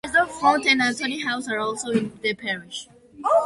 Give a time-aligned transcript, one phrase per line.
[0.03, 2.87] Scraesdon Fort and Antony House are also in the parish.